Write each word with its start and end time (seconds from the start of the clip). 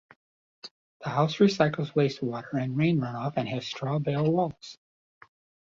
The 1.03 1.09
house 1.09 1.35
recycles 1.35 1.93
waste 1.93 2.23
water 2.23 2.57
and 2.57 2.75
rain 2.75 2.99
runoff 2.99 3.33
and 3.37 3.47
has 3.49 3.67
straw-bale 3.67 4.31
walls. 4.31 4.79